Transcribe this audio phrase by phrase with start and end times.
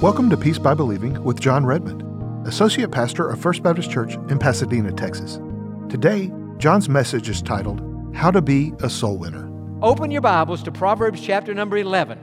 [0.00, 2.02] Welcome to Peace by Believing with Jon Redmond,
[2.46, 5.40] Associate Pastor of First Baptist Church in Pasadena, Texas.
[5.88, 7.82] Today, Jon's message is titled,
[8.14, 9.47] How to Be a Soul Winner.
[9.80, 12.18] Open your Bibles to Proverbs chapter number 11.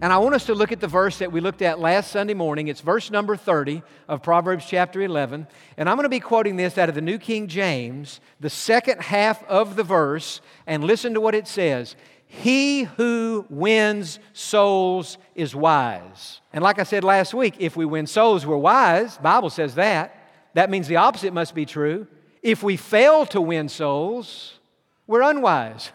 [0.00, 2.34] And I want us to look at the verse that we looked at last Sunday
[2.34, 2.66] morning.
[2.66, 5.46] It's verse number 30 of Proverbs chapter 11.
[5.76, 9.02] And I'm going to be quoting this out of the New King James, the second
[9.02, 11.94] half of the verse, and listen to what it says.
[12.26, 16.40] He who wins souls is wise.
[16.52, 19.16] And like I said last week, if we win souls, we're wise.
[19.18, 20.16] Bible says that.
[20.54, 22.08] That means the opposite must be true.
[22.42, 24.54] If we fail to win souls,
[25.06, 25.92] we're unwise.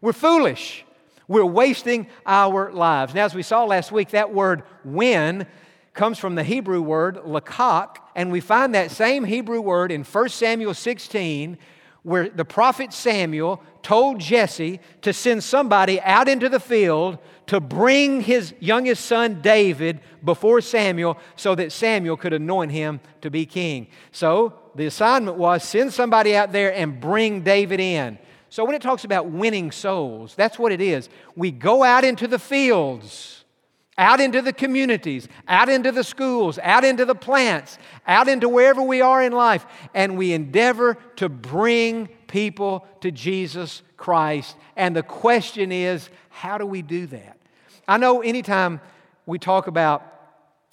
[0.00, 0.84] We're foolish.
[1.28, 3.14] We're wasting our lives.
[3.14, 5.46] Now, as we saw last week, that word when
[5.94, 10.28] comes from the Hebrew word lakak, and we find that same Hebrew word in 1
[10.28, 11.58] Samuel 16
[12.06, 18.20] where the prophet Samuel told Jesse to send somebody out into the field to bring
[18.20, 23.88] his youngest son David before Samuel so that Samuel could anoint him to be king.
[24.12, 28.18] So the assignment was send somebody out there and bring David in.
[28.56, 31.10] So when it talks about winning souls, that's what it is.
[31.34, 33.44] We go out into the fields
[33.98, 38.82] out into the communities, out into the schools, out into the plants, out into wherever
[38.82, 44.54] we are in life, and we endeavor to bring people to Jesus Christ.
[44.76, 47.38] And the question is, how do we do that?
[47.88, 48.80] I know anytime
[49.24, 50.02] we talk about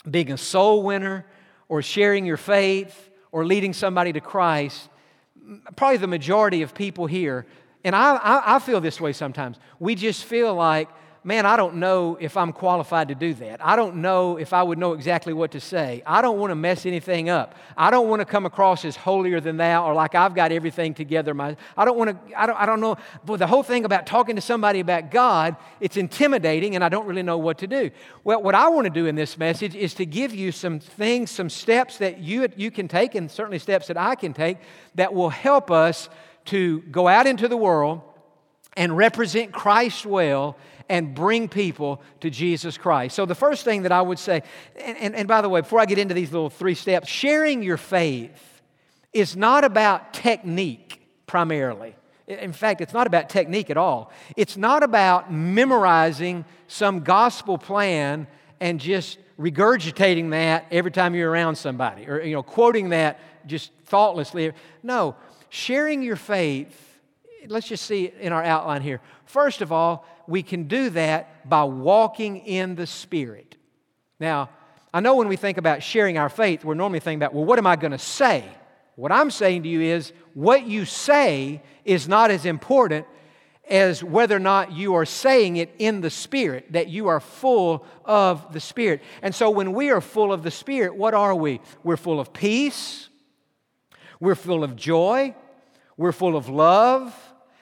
[0.09, 1.25] being a soul winner
[1.69, 4.89] or sharing your faith or leading somebody to Christ,
[5.77, 7.45] probably the majority of people here,
[7.83, 10.89] and I, I, I feel this way sometimes, we just feel like,
[11.25, 13.65] man, I don't know if I'm qualified to do that.
[13.65, 16.03] I don't know if I would know exactly what to say.
[16.05, 17.55] I don't want to mess anything up.
[17.77, 20.93] I don't want to come across as holier than thou or like I've got everything
[20.93, 21.33] together.
[21.33, 22.97] My, I don't want to, I don't, I don't know.
[23.25, 27.05] But the whole thing about talking to somebody about God, it's intimidating and I don't
[27.05, 27.89] really know what to do.
[28.25, 31.31] Well, what I want to do in this message is to give you some things,
[31.31, 34.57] some steps that you, you can take, and certainly steps that I can take
[34.95, 36.09] that will help us
[36.45, 38.01] to go out into the world
[38.75, 40.57] and represent Christ well
[40.89, 43.15] and bring people to Jesus Christ.
[43.15, 44.43] So, the first thing that I would say,
[44.75, 47.63] and, and, and, by the way, before I get into these little three steps, sharing
[47.63, 48.61] your faith
[49.13, 51.95] is not about technique primarily.
[52.27, 54.11] In fact, it's not about technique at all.
[54.37, 58.27] It's not about memorizing some gospel plan
[58.59, 63.71] and just regurgitating that every time you're around somebody or you know quoting that just
[63.85, 64.53] thoughtlessly.
[64.83, 65.15] No,
[65.53, 66.93] sharing your faith
[67.47, 69.01] let's just see in our outline here.
[69.25, 73.57] First of all, we can do that by walking in the Spirit.
[74.19, 74.49] Now,
[74.93, 77.59] I know when we think about sharing our faith, we're normally thinking about, well, what
[77.59, 78.45] am I going to say?
[78.95, 83.07] What I'm saying to you is, what you say is not as important
[83.69, 87.85] as whether or not you are saying it in the Spirit, that you are full
[88.05, 89.01] of the Spirit.
[89.21, 91.59] And so when we are full of the Spirit, what are we?
[91.83, 93.09] We're full of peace,
[94.19, 95.33] we're full of joy,
[95.97, 97.15] we're full of love,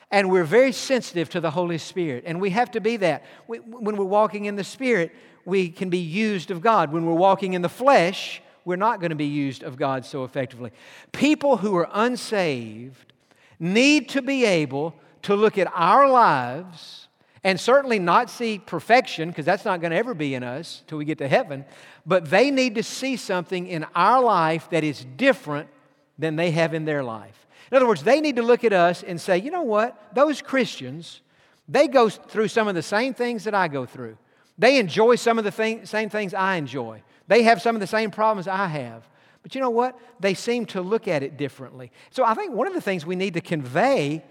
[0.09, 2.23] and we're very sensitive to the Holy Spirit.
[2.27, 3.25] And we have to be that.
[3.47, 5.13] We, when we're walking in the Spirit,
[5.45, 6.91] we can be used of God.
[6.91, 10.23] When we're walking in the flesh, we're not going to be used of God so
[10.23, 10.71] effectively.
[11.11, 13.13] People who are unsaved
[13.59, 14.93] need to be able
[15.23, 17.07] to look at our lives
[17.43, 20.99] and certainly not see perfection, because that's not going to ever be in us till
[20.99, 21.65] we get to heaven,
[22.05, 25.67] but they need to see something in our life that is different
[26.19, 27.47] than they have in their life.
[27.69, 30.15] In other words, they need to look at us and say, you know what?
[30.15, 31.21] Those Christians,
[31.67, 34.17] they go through some of the same things that I go through.
[34.57, 37.03] They enjoy some of the thing, same things I enjoy.
[37.27, 39.07] They have some of the same problems I have.
[39.43, 39.97] But you know what?
[40.19, 41.91] They seem to look at it differently.
[42.11, 44.23] So I think one of the things we need to convey,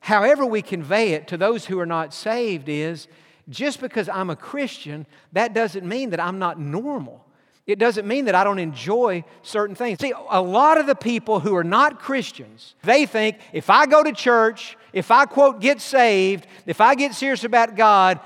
[0.00, 3.08] however we convey it to those who are not saved, is
[3.48, 7.25] just because I'm a Christian, that doesn't mean that I'm not normal.
[7.66, 9.98] It doesn't mean that I don't enjoy certain things.
[10.00, 14.04] See, a lot of the people who are not Christians, they think if I go
[14.04, 18.20] to church, if I quote get saved, if I get serious about God,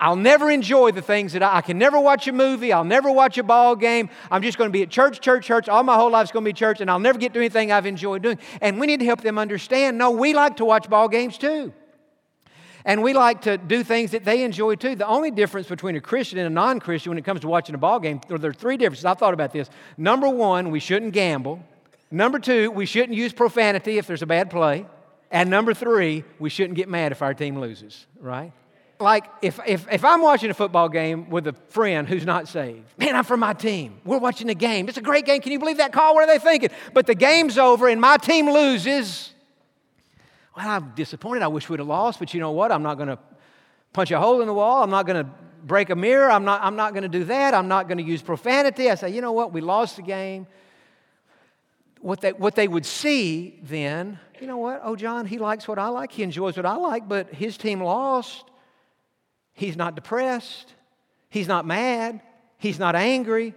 [0.00, 2.72] I'll never enjoy the things that I, I, can never watch a movie.
[2.72, 4.10] I'll never watch a ball game.
[4.32, 5.68] I'm just going to be at church, church, church.
[5.68, 7.86] All my whole life's going to be church, and I'll never get to anything I've
[7.86, 8.38] enjoyed doing.
[8.60, 11.72] And we need to help them understand no, we like to watch ball games too.
[12.84, 14.96] And we like to do things that they enjoy too.
[14.96, 17.74] The only difference between a Christian and a non Christian when it comes to watching
[17.74, 19.04] a ball game, there are three differences.
[19.04, 19.70] I've thought about this.
[19.96, 21.62] Number one, we shouldn't gamble.
[22.10, 24.86] Number two, we shouldn't use profanity if there's a bad play.
[25.30, 28.52] And number three, we shouldn't get mad if our team loses, right?
[29.00, 32.84] Like if, if, if I'm watching a football game with a friend who's not saved,
[32.98, 34.00] man, I'm from my team.
[34.04, 34.88] We're watching the game.
[34.88, 35.40] It's a great game.
[35.40, 36.14] Can you believe that call?
[36.14, 36.70] What are they thinking?
[36.92, 39.32] But the game's over and my team loses.
[40.56, 41.42] Well, I'm disappointed.
[41.42, 42.70] I wish we'd have lost, but you know what?
[42.72, 43.18] I'm not going to
[43.92, 44.82] punch a hole in the wall.
[44.82, 45.30] I'm not going to
[45.64, 46.30] break a mirror.
[46.30, 47.54] I'm not, I'm not going to do that.
[47.54, 48.90] I'm not going to use profanity.
[48.90, 49.52] I say, you know what?
[49.52, 50.46] We lost the game.
[52.00, 54.80] What they, what they would see then, you know what?
[54.82, 56.10] Oh, Jon, he likes what I like.
[56.10, 58.44] He enjoys what I like, but his team lost.
[59.52, 60.74] He's not depressed.
[61.28, 62.20] He's not mad.
[62.58, 63.54] He's not angry.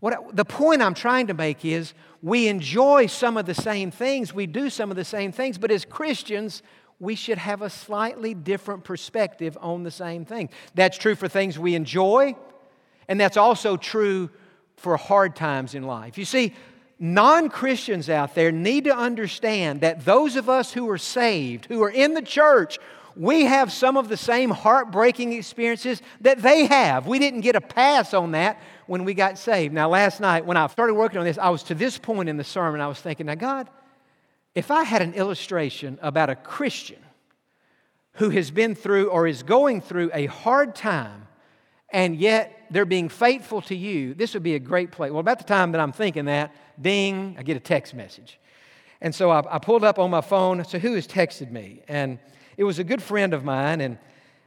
[0.00, 4.32] What, the point I'm trying to make is we enjoy some of the same things,
[4.32, 6.62] we do some of the same things, but as Christians,
[6.98, 10.48] we should have a slightly different perspective on the same thing.
[10.74, 12.34] That's true for things we enjoy,
[13.08, 14.30] and that's also true
[14.78, 16.16] for hard times in life.
[16.16, 16.54] You see,
[16.98, 21.82] non Christians out there need to understand that those of us who are saved, who
[21.82, 22.78] are in the church,
[23.16, 27.06] we have some of the same heartbreaking experiences that they have.
[27.06, 29.74] We didn't get a pass on that when we got saved.
[29.74, 32.36] Now, last night, when I started working on this, I was to this point in
[32.36, 33.68] the sermon, I was thinking, now, God,
[34.54, 37.02] if I had an illustration about a Christian
[38.14, 41.26] who has been through or is going through a hard time,
[41.90, 45.10] and yet they're being faithful to you, this would be a great place.
[45.10, 48.38] Well, about the time that I'm thinking that, ding, I get a text message.
[49.00, 50.64] And so I, I pulled up on my phone.
[50.64, 51.82] So, who has texted me?
[51.88, 52.18] And
[52.56, 53.98] it was a good friend of mine and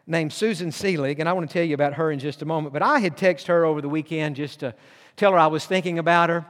[0.07, 2.73] named Susan Seelig, and I want to tell you about her in just a moment.
[2.73, 4.73] But I had texted her over the weekend just to
[5.17, 6.45] tell her I was thinking about her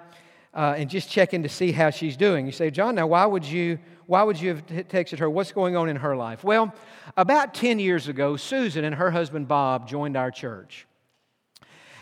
[0.54, 2.46] uh, and just checking to see how she's doing.
[2.46, 5.30] You say, Jon, now why would you why would you have texted her?
[5.30, 6.42] What's going on in her life?
[6.42, 6.74] Well,
[7.18, 10.88] about 10 years ago, Susan and her husband Bob joined our church.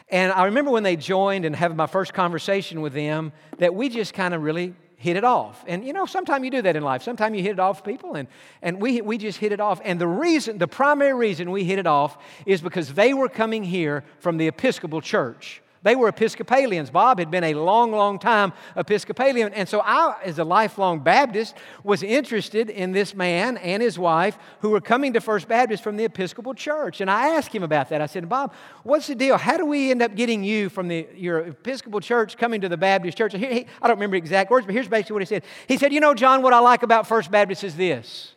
[0.09, 3.89] And I remember when they joined and having my first conversation with them that we
[3.89, 5.63] just kind of really hit it off.
[5.67, 7.03] And you know, sometimes you do that in life.
[7.03, 8.27] Sometimes you hit it off people, and,
[8.61, 9.81] and we, we just hit it off.
[9.83, 13.63] And the reason, the primary reason we hit it off is because they were coming
[13.63, 15.61] here from the Episcopal Church.
[15.85, 16.89] They were Episcopalians.
[16.89, 19.53] Bob had been a long, long time Episcopalian.
[19.53, 21.53] And so I, as a lifelong Baptist,
[21.83, 25.95] was interested in this man and his wife who were coming to First Baptist from
[25.95, 27.01] the Episcopal Church.
[27.01, 28.01] And I asked him about that.
[28.01, 29.37] I said, Bob, what's the deal?
[29.37, 32.77] How do we end up getting you from the, your Episcopal church coming to the
[32.77, 33.33] Baptist church?
[33.33, 35.43] Here, he, I don't remember exact words, but here's basically what he said.
[35.67, 38.33] He said, You know, Jon, what I like about First Baptist is this.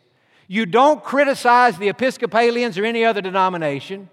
[0.47, 4.07] You don't criticize the Episcopalians or any other denomination,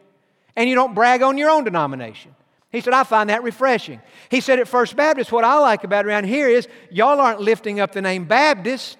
[0.56, 2.34] and you don't brag on your own denomination.
[2.70, 4.00] He said, I find that refreshing.
[4.28, 7.80] He said, at First Baptist, what I like about around here is y'all aren't lifting
[7.80, 8.98] up the name Baptist,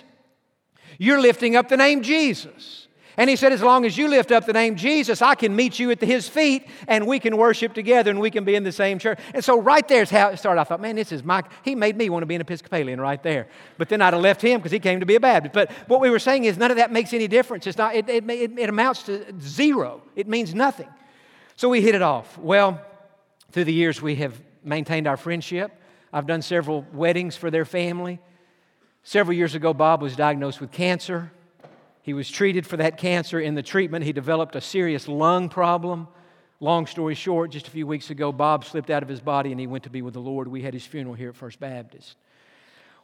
[0.99, 2.87] you're lifting up the name Jesus.
[3.19, 5.79] And he said, as long as you lift up the name Jesus, I can meet
[5.79, 8.73] you at his feet and we can worship together and we can be in the
[8.73, 9.19] same church.
[9.33, 10.61] And so right there's how it started.
[10.61, 13.23] I thought, man, this is my, he made me want to be an Episcopalian right
[13.23, 13.49] there.
[13.79, 15.55] But then I'd have left him because he came to be a Baptist.
[15.55, 17.67] But what we were saying is none of that makes any difference.
[17.67, 20.03] It's not, it, it, it, it amounts to zero.
[20.15, 20.89] It means nothing.
[21.57, 22.37] So we hit it off.
[22.37, 22.83] Well,
[23.53, 25.73] through the years, we have maintained our friendship.
[26.13, 28.21] I've done several weddings for their family.
[29.03, 31.31] Several years ago, Bob was diagnosed with cancer.
[32.03, 33.41] He was treated for that cancer.
[33.41, 36.09] In the treatment, he developed a serious lung problem.
[36.59, 39.61] Long story short, just a few weeks ago, Bob slipped out of his body and
[39.61, 40.49] he went to be with the Lord.
[40.49, 42.17] We had his funeral here at First Baptist.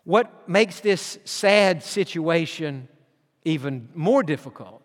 [0.04, 2.88] What makes this sad situation
[3.44, 4.81] even more difficult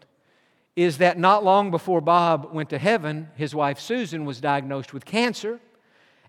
[0.77, 5.03] is that not long before Bob went to heaven, his wife Susan was diagnosed with
[5.05, 5.59] cancer,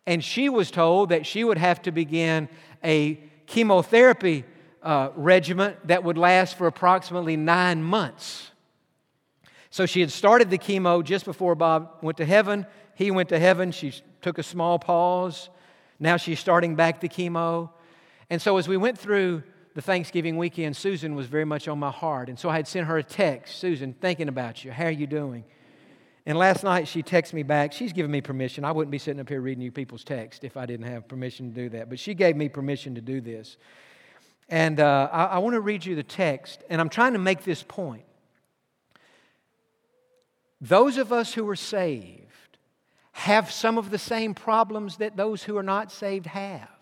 [0.07, 2.49] and she was told that she would have to begin
[2.83, 4.47] a chemotherapy
[4.83, 8.50] uh, regimen that would last for approximately nine months.
[9.69, 12.67] So she had started the chemo just before Bob went to heaven.
[12.95, 13.71] He went to heaven.
[13.71, 15.50] She took a small pause.
[16.00, 17.69] Now she's starting back the chemo.
[18.31, 19.43] And so as we went through
[19.78, 22.28] the Thanksgiving weekend, Susan was very much on my heart.
[22.28, 24.73] And so I had sent her a text Susan, thinking about you.
[24.73, 25.44] How are you doing?
[26.26, 27.73] And last night she texted me back.
[27.73, 28.64] She's given me permission.
[28.64, 31.54] I wouldn't be sitting up here reading you people's text if I didn't have permission
[31.54, 31.88] to do that.
[31.88, 33.56] But she gave me permission to do this.
[34.49, 37.44] And uh, I, I want to read you the text, and I'm trying to make
[37.44, 38.02] this point.
[40.61, 42.58] Those of us who are saved
[43.12, 46.77] have some of the same problems that those who are not saved have.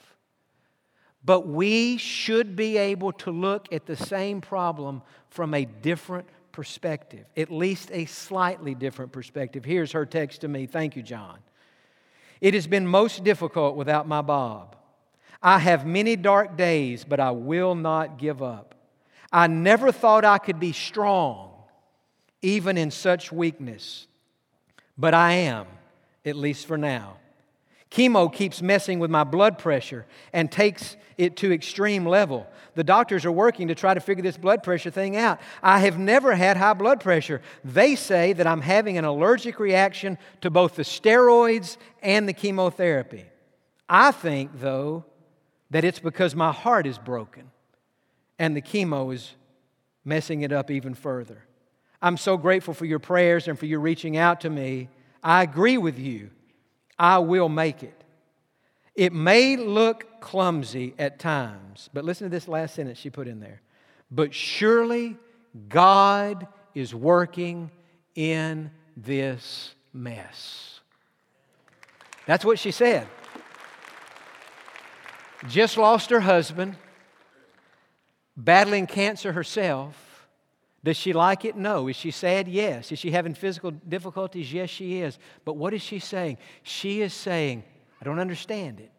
[1.25, 7.27] But we should be able to look at the same problem from a different perspective,
[7.37, 9.65] at least a slightly different perspective.
[9.65, 10.67] Here's her text to me.
[10.67, 11.39] Thank you, John.
[12.41, 14.77] It has been most difficult without my Bob.
[15.43, 18.75] I have many dark days, but I will not give up.
[19.33, 21.53] I never thought I could be strong,
[22.41, 24.07] even in such weakness.
[24.97, 25.67] But I am,
[26.25, 27.19] at least for now.
[27.91, 32.47] Chemo keeps messing with my blood pressure and takes it to extreme level.
[32.75, 35.41] The doctors are working to try to figure this blood pressure thing out.
[35.63, 37.41] I have never had high blood pressure.
[37.65, 43.25] They say that I'm having an allergic reaction to both the steroids and the chemotherapy.
[43.89, 45.05] I think, though,
[45.71, 47.51] that it's because my heart is broken
[48.39, 49.35] and the chemo is
[50.05, 51.45] messing it up even further.
[52.03, 54.89] I'm so grateful for your prayers and for your reaching out to me.
[55.23, 56.31] I agree with you.
[56.99, 58.05] I will make it.
[58.95, 63.41] It may look clumsy at times, but listen to this last sentence she put in
[63.41, 63.61] there.
[64.11, 65.17] But surely
[65.69, 67.71] God is working
[68.15, 70.81] in this mess.
[72.27, 73.07] That's what she said.
[75.49, 76.77] Just lost her husband,
[78.37, 80.06] battling cancer herself
[80.87, 81.57] does she like it?
[81.57, 81.89] No.
[81.89, 82.47] Is she sad?
[82.47, 82.93] Yes.
[82.93, 84.53] Is she having physical difficulties?
[84.53, 85.19] Yes, she is.
[85.45, 86.39] But what is she saying?
[86.63, 87.65] She is saying,
[88.01, 88.93] I don't understand it,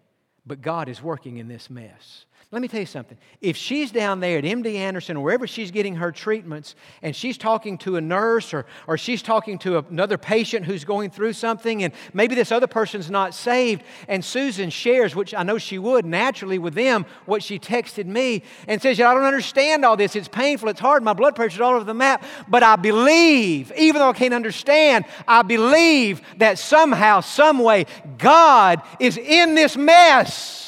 [0.45, 2.25] but God is working in this mess.
[2.49, 3.17] Let me tell you something.
[3.41, 7.37] If she's down there at MD Anderson or wherever she's getting her treatments and she's
[7.37, 11.83] talking to a nurse or, or she's talking to another patient who's going through something
[11.83, 16.05] and maybe this other person's not saved and Susan shares, which I know she would
[16.05, 20.15] naturally with them, what she texted me and says, yeah, I don't understand all this.
[20.15, 20.69] It's painful.
[20.69, 21.03] It's hard.
[21.03, 22.23] My blood pressure's all over the map.
[22.47, 28.81] But I believe, even though I can't understand, I believe that somehow, some way, God
[29.01, 30.66] is in this mess.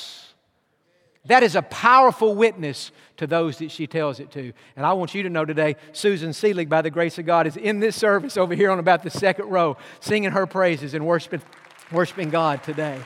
[1.30, 4.52] That is a powerful witness to those that she tells it to.
[4.76, 7.56] And I want you to know today, Susan Seelig, by the grace of God, is
[7.56, 11.44] in this service over here on about the second row, singing her praises and worshiping,
[11.92, 13.00] worshiping God today.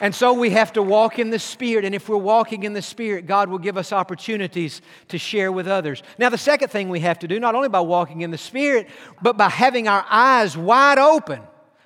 [0.00, 1.84] And so we have to walk in the Spirit.
[1.84, 5.68] And if we're walking in the Spirit, God will give us opportunities to share with
[5.68, 6.02] others.
[6.18, 8.88] Now, the second thing we have to do, not only by walking in the Spirit,
[9.22, 11.40] but by having our eyes wide open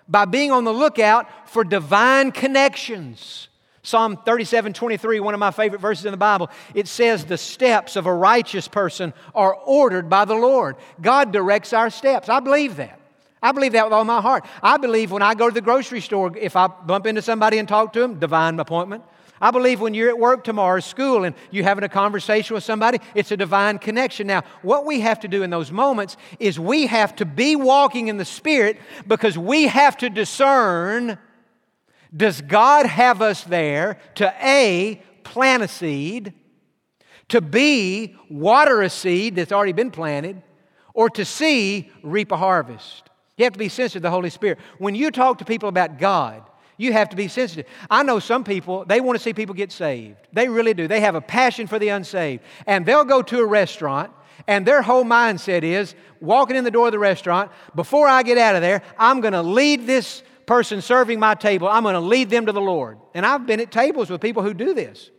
[0.08, 3.48] by being on the lookout for divine connections.
[3.82, 7.96] Psalm 37 23, one of my favorite verses in the Bible, it says, The steps
[7.96, 10.76] of a righteous person are ordered by the Lord.
[11.00, 12.28] God directs our steps.
[12.28, 13.00] I believe that.
[13.42, 14.44] I believe that with all my heart.
[14.62, 17.68] I believe when I go to the grocery store, if I bump into somebody and
[17.68, 19.04] talk to them, divine appointment.
[19.40, 22.98] I believe when you're at work tomorrow, school, and you're having a conversation with somebody,
[23.14, 24.26] it's a divine connection.
[24.26, 28.08] Now, what we have to do in those moments is we have to be walking
[28.08, 31.18] in the Spirit because we have to discern
[32.16, 36.32] does God have us there to A, plant a seed,
[37.28, 40.42] to B, water a seed that's already been planted,
[40.94, 43.10] or to C, reap a harvest?
[43.36, 44.58] You have to be sensitive to the Holy Spirit.
[44.78, 46.42] When you talk to people about God,
[46.78, 47.66] you have to be sensitive.
[47.90, 50.16] I know some people, they want to see people get saved.
[50.32, 50.88] They really do.
[50.88, 52.42] They have a passion for the unsaved.
[52.66, 54.12] And they'll go to a restaurant,
[54.46, 58.38] and their whole mindset is walking in the door of the restaurant, before I get
[58.38, 62.00] out of there, I'm going to lead this person serving my table, I'm going to
[62.00, 62.98] lead them to the Lord.
[63.12, 65.10] And I've been at tables with people who do this.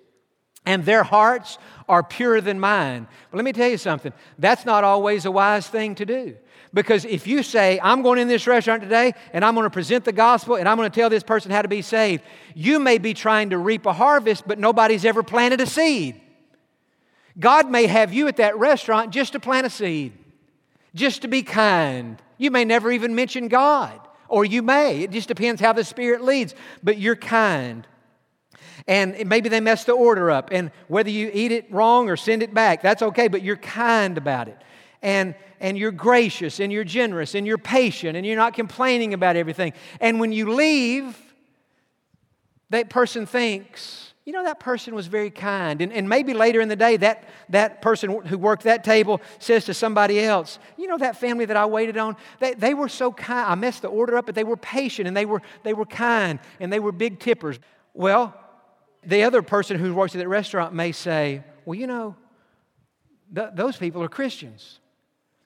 [0.66, 3.08] And their hearts are purer than mine.
[3.32, 6.36] But let me tell you something that's not always a wise thing to do.
[6.74, 10.06] Because if you say, I'm going in this restaurant today and I'm going to present
[10.06, 12.24] the gospel and I'm going to tell this person how to be saved,
[12.54, 16.22] you may be trying to reap a harvest, but nobody's ever planted a seed.
[17.40, 20.14] God may have you at that restaurant just to plant a seed,
[20.94, 22.22] just to be kind.
[22.38, 25.02] You may never even mention God, or you may.
[25.02, 27.88] It just depends how the Spirit leads, but you're kind.
[28.88, 32.44] And maybe they mess the order up, and whether you eat it wrong or send
[32.44, 34.58] it back, that's okay, but you're kind about it.
[35.02, 39.36] And and you're gracious and you're generous and you're patient and you're not complaining about
[39.36, 39.74] everything.
[40.00, 41.18] And when you leave,
[42.70, 45.82] that person thinks, you know, that person was very kind.
[45.82, 49.66] And, and maybe later in the day, that, that person who worked that table says
[49.66, 53.12] to somebody else, you know, that family that I waited on, they, they were so
[53.12, 53.52] kind.
[53.52, 56.40] I messed the order up, but they were patient and they were, they were kind
[56.60, 57.60] and they were big tippers.
[57.94, 58.36] Well,
[59.04, 62.16] the other person who works at that restaurant may say, well, you know,
[63.34, 64.80] th- those people are Christians.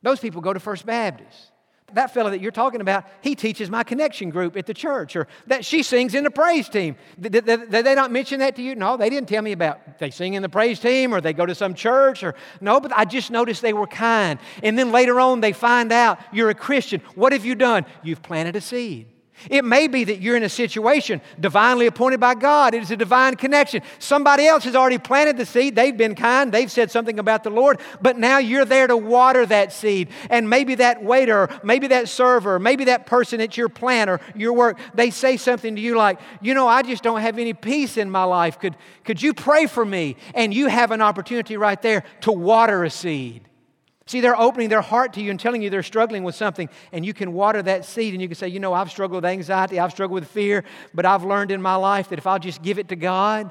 [0.03, 1.49] Those people go to First Baptist.
[1.93, 5.27] That fellow that you're talking about, he teaches my connection group at the church, or
[5.45, 6.95] that she sings in the praise team.
[7.19, 8.73] Did, did, did, they not mention that to you?
[8.73, 11.45] No, they didn't tell me about they sing in the praise team or they go
[11.45, 14.39] to some church or no, but I just noticed they were kind.
[14.63, 16.99] And then later on they find out you're a Christian.
[17.13, 17.85] What have you done?
[18.01, 19.12] You've planted a seed.
[19.49, 22.73] It may be that you're in a situation divinely appointed by God.
[22.73, 23.81] It is a divine connection.
[23.99, 25.75] Somebody else has already planted the seed.
[25.75, 26.51] They've been kind.
[26.51, 27.79] They've said something about the Lord.
[28.01, 30.09] But now you're there to water that seed.
[30.29, 34.53] And maybe that waiter, maybe that server, maybe that person at your plant or your
[34.53, 37.97] work, they say something to you like, you know, I just don't have any peace
[37.97, 38.59] in my life.
[38.59, 40.15] Could, could you pray for me?
[40.33, 43.47] And you have an opportunity right there to water a seed.
[44.05, 47.05] See, they're opening their heart to you and telling you they're struggling with something, and
[47.05, 49.79] you can water that seed and you can say, You know, I've struggled with anxiety,
[49.79, 52.79] I've struggled with fear, but I've learned in my life that if I'll just give
[52.79, 53.49] it to God,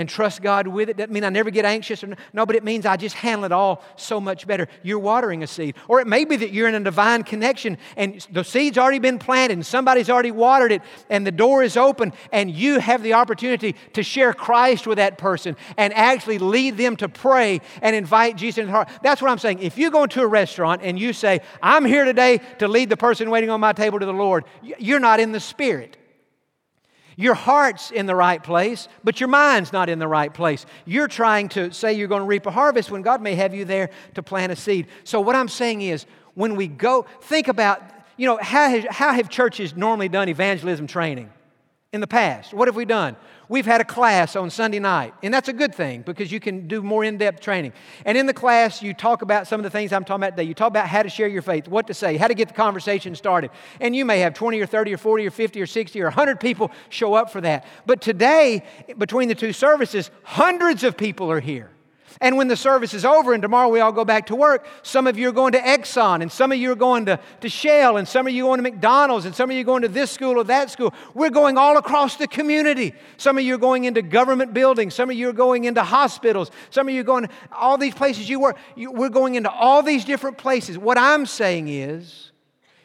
[0.00, 0.96] and trust God with it.
[0.96, 2.02] Doesn't mean I never get anxious.
[2.02, 4.66] Or no, but it means I just handle it all so much better.
[4.82, 5.76] You're watering a seed.
[5.88, 9.18] Or it may be that you're in a divine connection and the seed's already been
[9.18, 13.12] planted and somebody's already watered it and the door is open and you have the
[13.12, 18.36] opportunity to share Christ with that person and actually lead them to pray and invite
[18.36, 18.88] Jesus in the heart.
[19.02, 19.60] That's what I'm saying.
[19.60, 22.96] If you go into a restaurant and you say, I'm here today to lead the
[22.96, 25.98] person waiting on my table to the Lord, you're not in the spirit.
[27.20, 30.64] Your heart's in the right place, but your mind's not in the right place.
[30.86, 33.66] You're trying to say you're going to reap a harvest when God may have you
[33.66, 34.86] there to plant a seed.
[35.04, 37.82] So, what I'm saying is, when we go, think about,
[38.16, 41.30] you know, how, has, how have churches normally done evangelism training
[41.92, 42.54] in the past?
[42.54, 43.16] What have we done?
[43.48, 46.68] We've had a class on Sunday night, and that's a good thing because you can
[46.68, 47.72] do more in depth training.
[48.04, 50.44] And in the class, you talk about some of the things I'm talking about today.
[50.44, 52.54] You talk about how to share your faith, what to say, how to get the
[52.54, 53.50] conversation started.
[53.80, 56.38] And you may have 20 or 30 or 40 or 50 or 60 or 100
[56.38, 57.66] people show up for that.
[57.86, 58.62] But today,
[58.96, 61.70] between the two services, hundreds of people are here.
[62.20, 65.06] And when the service is over and tomorrow we all go back to work, some
[65.06, 67.96] of you are going to Exxon, and some of you are going to, to Shell,
[67.96, 69.88] and some of you are going to McDonald's, and some of you are going to
[69.88, 70.92] this school or that school.
[71.14, 72.94] We're going all across the community.
[73.16, 76.50] Some of you are going into government buildings, some of you are going into hospitals,
[76.70, 78.56] some of you are going to all these places you work.
[78.76, 80.76] We're going into all these different places.
[80.76, 82.32] What I'm saying is,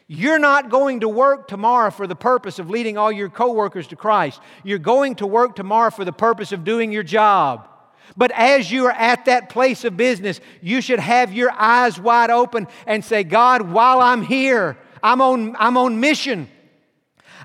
[0.08, 3.96] you're not going to work tomorrow for the purpose of leading all your coworkers to
[3.96, 4.40] Christ.
[4.62, 7.68] You're going to work tomorrow for the purpose of doing your job.
[8.16, 12.30] But as you are at that place of business, you should have your eyes wide
[12.30, 16.48] open and say, God, while I'm here, I'm on, I'm on mission.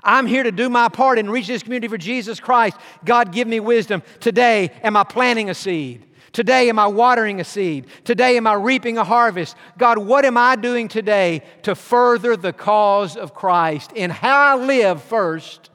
[0.04, 2.76] I'm here to do my part and reach this community for Jesus Christ.
[3.04, 4.02] God, give me wisdom.
[4.20, 6.04] Today, am I planting a seed?
[6.32, 7.86] Today, am I watering a seed?
[8.04, 9.54] Today, am I reaping a harvest?
[9.76, 14.56] God, what am I doing today to further the cause of Christ in how I
[14.56, 15.70] live first,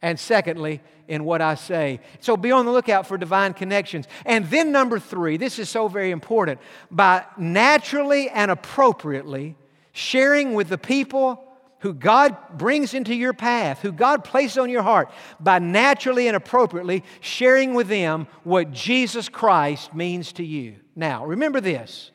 [0.00, 2.00] and secondly, in what I say.
[2.20, 4.06] So be on the lookout for divine connections.
[4.24, 9.56] And then, number three, this is so very important by naturally and appropriately
[9.92, 11.44] sharing with the people
[11.80, 16.36] who God brings into your path, who God places on your heart, by naturally and
[16.36, 20.76] appropriately sharing with them what Jesus Christ means to you.
[20.94, 22.12] Now, remember this.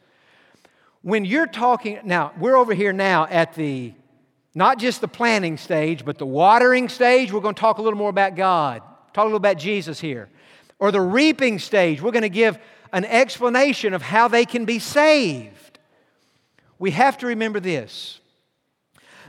[1.01, 3.93] When you're talking, now, we're over here now at the
[4.56, 7.32] not just the planting stage, but the watering stage.
[7.32, 8.82] We're going to talk a little more about God,
[9.13, 10.30] talk a little about Jesus here.
[10.80, 12.58] Or the reaping stage, we're going to give
[12.94, 15.80] an explanation of how they can be saved.
[16.80, 18.20] We have to remember this.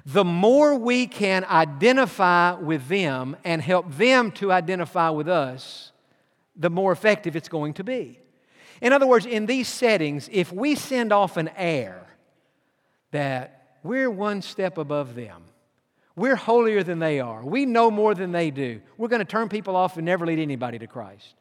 [0.05, 5.91] The more we can identify with them and help them to identify with us,
[6.55, 8.21] the more effective it's going to be.
[8.81, 12.07] In other words, in these settings, if we send off an air
[13.11, 13.56] that
[13.87, 15.43] we're one step above them.
[16.15, 17.45] We're holier than they are.
[17.45, 18.81] We know more than they do.
[18.97, 21.35] We're going to turn people off and never lead anybody to Christ.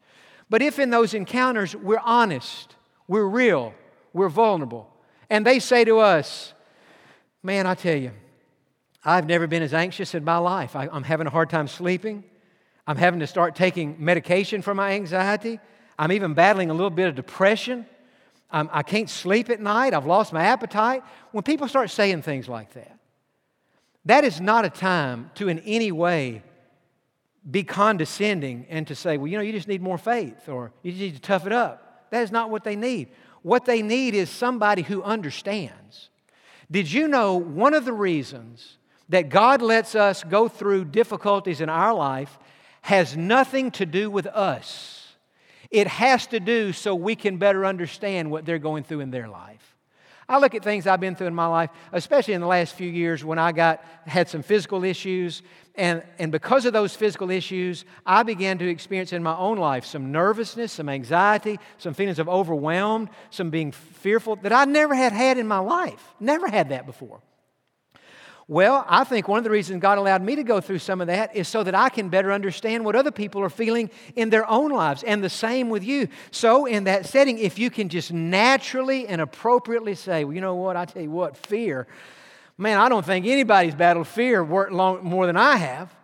[0.50, 2.76] But if in those encounters we're honest,
[3.08, 3.74] we're real,
[4.14, 4.90] we're vulnerable,
[5.30, 6.54] and they say to us,
[7.42, 8.12] Man, I tell you,
[9.04, 10.76] I've never been as anxious in my life.
[10.76, 12.24] I, am having a hard time sleeping.
[12.88, 15.60] I'm having to start taking medication for my anxiety.
[15.98, 17.86] I'm even battling a little bit of depression.
[18.52, 19.94] I'm, I can not sleep at night.
[19.94, 21.04] I've lost my appetite.
[21.32, 22.98] When people start saying things like that,
[24.06, 26.44] that is not a time to in any way
[27.50, 30.92] be condescending and to say, well, you know, you just need more faith or you
[30.92, 32.08] just need to tough it up.
[32.12, 33.10] That is not what they need.
[33.42, 36.10] What they need is somebody who understands.
[36.72, 38.78] Did you know one of the reasons
[39.10, 42.40] that God lets us go through difficulties in our life
[42.82, 44.95] has nothing to do with us?
[45.72, 49.28] It has to do so we can better understand what they're going through in their
[49.28, 49.76] life.
[50.28, 52.90] I look at things I've been through in my life, especially in the last few
[52.90, 55.44] years when I got had some physical issues,
[55.76, 59.86] and, and because of those physical issues, I began to experience in my own life
[59.86, 65.12] some nervousness, some anxiety, some feelings of overwhelmed, some being fearful that I never had
[65.12, 66.16] had in my life.
[66.20, 67.22] Never had that before.
[68.48, 71.08] Well, I think one of the reasons God allowed me to go through some of
[71.08, 74.48] that is so that I can better understand what other people are feeling in their
[74.48, 76.10] own lives, and the same with you.
[76.30, 80.54] So, in that setting, if you can just naturally and appropriately say, well, you know
[80.54, 81.88] what, I tell you what, fear,
[82.56, 85.96] man, I don't think anybody's battled fear more than I have.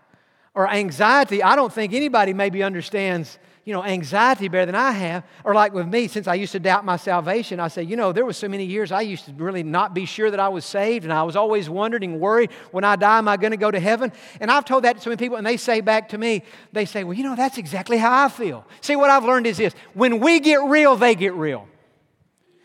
[0.53, 5.23] Or anxiety, I don't think anybody maybe understands you know, anxiety better than I have.
[5.43, 8.11] Or like with me, since I used to doubt my salvation, I say, you know,
[8.11, 10.65] there was so many years I used to really not be sure that I was
[10.65, 13.69] saved, and I was always wondering, worried, when I die, am I going to go
[13.69, 14.11] to heaven?
[14.39, 16.85] And I've told that to so many people, and they say back to me, they
[16.85, 18.65] say, well, you know, that's exactly how I feel.
[18.81, 21.67] See, what I've learned is this when we get real, they get real.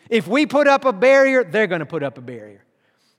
[0.09, 2.66] If we put up a barrier, they're going to put up a barrier.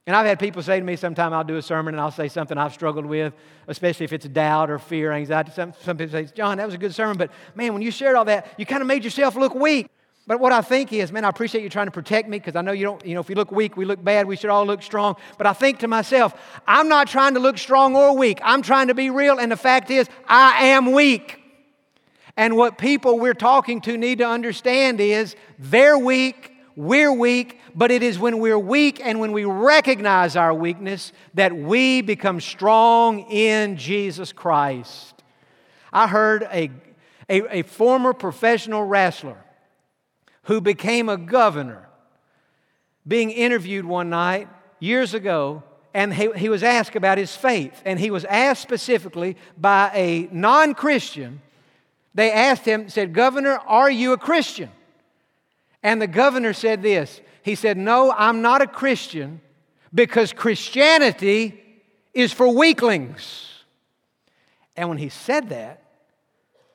[0.08, 2.30] And I've had people say to me, sometime I'll do a sermon and I'll say
[2.30, 3.34] something I've struggled with,
[3.68, 5.52] especially if it's doubt or fear, anxiety.
[5.52, 8.16] Some, some people say, Jon, that was a good sermon, but man, when you shared
[8.16, 9.90] all that, you kind of made yourself look weak.
[10.26, 12.62] But what I think is, man, I appreciate you trying to protect me because I
[12.62, 14.66] know you don't, you know, if you look weak, we look bad, we should all
[14.66, 15.18] look strong.
[15.38, 16.34] But I think to myself,
[16.66, 18.40] I'm not trying to look strong or weak.
[18.44, 21.42] I'm trying to be real, and the fact is, I am weak.
[22.38, 27.90] And what people we're talking to need to understand is they're weak, we're weak, but
[27.90, 33.22] it is when we're weak and when we recognize our weakness that we become strong
[33.32, 35.24] in Jesus Christ.
[35.92, 36.70] I heard a,
[37.28, 39.44] a, a former professional wrestler
[40.44, 41.90] who became a governor
[43.08, 44.48] being interviewed one night
[44.80, 45.64] years ago
[45.96, 47.82] and he, he, was asked about his faith.
[47.86, 51.42] And he was asked specifically by a non Christian.
[52.14, 54.70] They asked him, said, Governor, are you a Christian?
[55.88, 59.40] And the governor said this He said, No, I'm not a Christian
[59.96, 61.64] because Christianity
[62.14, 63.46] is for weaklings.
[64.76, 65.82] And when he said that,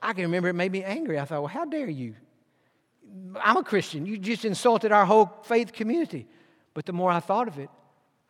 [0.01, 1.21] I can remember it made me angry.
[1.21, 2.15] I thought, Well, how dare you?
[3.39, 4.07] I'm a Christian.
[4.07, 6.27] You just insulted our whole faith community.
[6.73, 7.69] But the more I thought of it,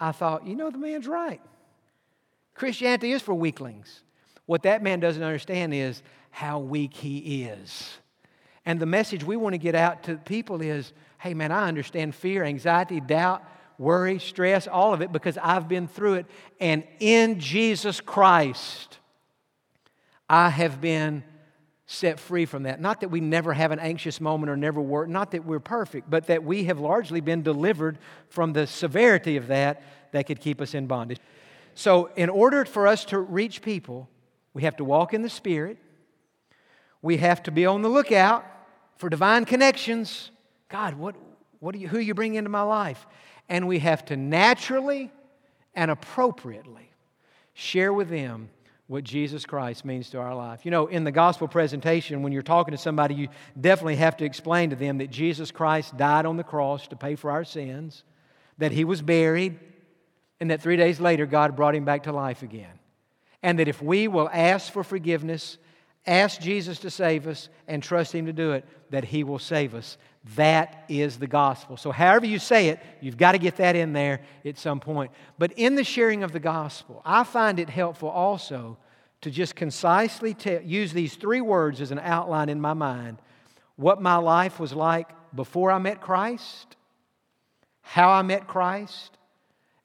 [0.00, 1.40] I thought, you know, the man's right.
[2.56, 4.02] Christianity is for weaklings.
[4.46, 7.98] What that man doesn't understand is how weak he is.
[8.64, 12.16] And the message we want to get out to people is hey, man, I understand
[12.16, 13.44] fear, anxiety, doubt,
[13.78, 16.26] worry, stress, all of it because I've been through it.
[16.58, 18.98] And in Jesus Christ,
[20.28, 21.22] I have been
[21.86, 22.80] set free from that.
[22.80, 26.10] Not that we never have an anxious moment or never work, not that we're perfect,
[26.10, 27.98] but that we have largely been delivered
[28.28, 31.18] from the severity of that that could keep us in bondage.
[31.74, 34.08] So, in order for us to reach people,
[34.54, 35.78] we have to walk in the Spirit.
[37.00, 38.44] We have to be on the lookout
[39.02, 40.30] for divine connections.
[40.68, 41.16] God, what,
[41.58, 43.04] what you, who you bring into my life?
[43.48, 45.10] And we have to naturally
[45.74, 46.88] and appropriately
[47.52, 48.48] share with them
[48.86, 50.64] what Jesus Christ means to our life.
[50.64, 53.28] You know, in the gospel presentation, when you're talking to somebody, you
[53.60, 57.16] definitely have to explain to them that Jesus Christ died on the cross to pay
[57.16, 58.04] for our sins,
[58.58, 59.58] that he was buried,
[60.38, 62.78] and that three days later, God brought him back to life again.
[63.42, 65.58] And that if we will ask for forgiveness
[66.06, 69.74] ask Jesus to save us and trust Him to do it, that He will save
[69.74, 69.98] us.
[70.36, 71.76] That is the gospel.
[71.76, 75.10] So, however you say it, you've got to get that in there at some point.
[75.38, 78.78] But in the sharing of the gospel, I find it helpful also
[79.22, 83.18] to just concisely use these three words as an outline in my mind
[83.76, 86.76] what my life was like before I met Christ,
[87.80, 89.16] how I met Christ,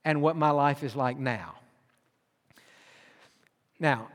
[0.03, 1.55] and what my life is like now.
[3.79, 4.09] Now,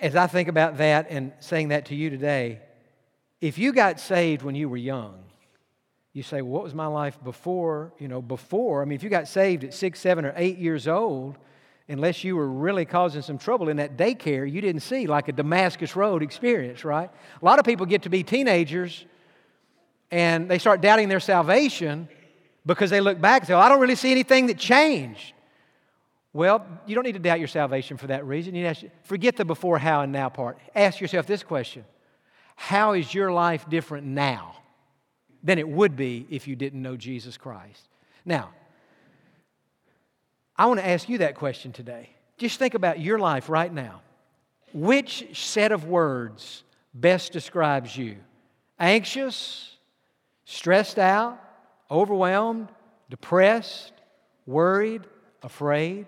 [0.00, 2.60] as I think about that and saying that to you today,
[3.40, 5.14] if you got saved when you were young,
[6.12, 7.92] you say, well, what was my life before?
[7.98, 8.82] You know, before.
[8.82, 11.38] I mean, if you got saved at six, seven, or eight years old,
[11.88, 15.32] unless you were really causing some trouble in that daycare, you didn't see like a
[15.32, 17.10] Damascus Road experience, right?
[17.40, 19.04] A lot of people get to be teenagers
[20.10, 22.08] and they start doubting their salvation
[22.66, 25.32] because they look back and say, well, I don't really see anything that changed.
[26.32, 28.54] Well, you don't need to doubt your salvation for that reason.
[28.54, 28.72] You
[29.04, 30.58] forget the before, how, and now part.
[30.74, 31.84] Ask yourself this question
[32.62, 34.54] How is your life different now
[35.42, 37.88] than it would be if you didn't know Jesus Christ?
[38.26, 38.50] Now,
[40.56, 42.10] I want to ask you that question today.
[42.36, 44.02] Just think about your life right now.
[44.74, 48.16] Which set of words best describes you?
[48.78, 49.78] Anxious,
[50.44, 51.42] stressed out,
[51.90, 52.68] overwhelmed,
[53.08, 53.94] depressed,
[54.44, 55.02] worried,
[55.42, 56.06] afraid?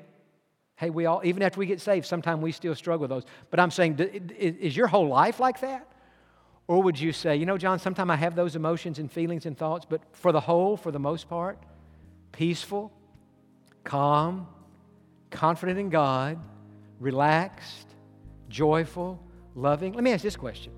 [0.76, 3.24] Hey, we all, even after we get saved, sometimes we still struggle with those.
[3.50, 3.98] But I'm saying,
[4.38, 5.88] is your whole life like that?
[6.68, 9.56] Or would you say, you know, Jon, sometimes I have those emotions and feelings and
[9.56, 11.58] thoughts, but for the whole, for the most part,
[12.30, 12.92] peaceful,
[13.84, 14.46] calm,
[15.30, 16.38] confident in God,
[17.00, 17.88] relaxed,
[18.48, 19.20] joyful,
[19.54, 19.92] loving?
[19.92, 20.72] Let me ask this question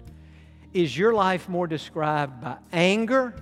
[0.73, 3.35] Is your life more described by anger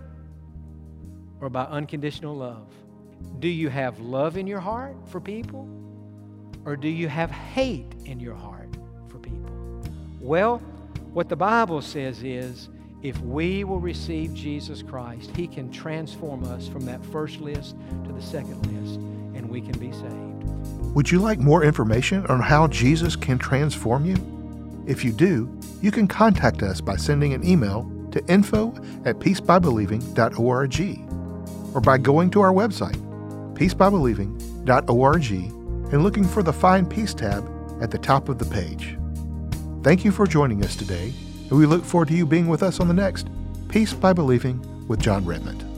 [1.41, 2.67] or by unconditional love?
[3.39, 5.69] Do you have love in your heart for people?
[6.65, 8.69] Or do you have hate in your heart
[9.09, 9.51] for people?
[10.21, 10.63] Well,
[11.13, 12.69] what the Bible says is
[13.03, 18.13] if we will receive Jesus Christ, He can transform us from that first list to
[18.13, 19.01] the second list,
[19.37, 20.95] and we can be saved.
[20.95, 24.17] Would you like more information on how Jesus can transform you?
[24.87, 28.69] If you do, you can contact us by sending an email to info
[29.05, 32.97] at peacebybelieving.org or by going to our website,
[33.55, 35.33] peacebybelieving.org
[35.93, 37.51] and looking for the Find Peace tab
[37.83, 38.97] at the top of the page.
[39.83, 41.13] Thank you for joining us today,
[41.51, 43.27] and we look forward to you being with us on the next
[43.69, 45.72] Peace by Believing with Jon Redmond.